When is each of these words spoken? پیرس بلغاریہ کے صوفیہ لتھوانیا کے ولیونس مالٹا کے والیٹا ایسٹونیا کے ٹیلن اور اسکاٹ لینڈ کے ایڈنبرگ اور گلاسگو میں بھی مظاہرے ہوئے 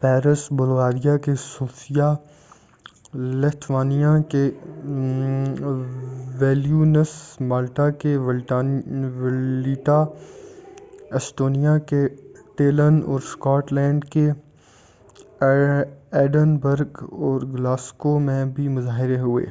پیرس 0.00 0.46
بلغاریہ 0.50 1.16
کے 1.16 1.34
صوفیہ 1.34 2.14
لتھوانیا 3.14 4.16
کے 4.28 4.44
ولیونس 6.40 7.10
مالٹا 7.40 7.88
کے 7.90 8.16
والیٹا 8.16 10.00
ایسٹونیا 11.10 11.76
کے 11.78 12.06
ٹیلن 12.56 13.00
اور 13.06 13.20
اسکاٹ 13.20 13.72
لینڈ 13.72 14.04
کے 14.04 14.28
ایڈنبرگ 15.40 17.02
اور 17.12 17.40
گلاسگو 17.42 18.18
میں 18.18 18.44
بھی 18.44 18.68
مظاہرے 18.68 19.18
ہوئے 19.20 19.44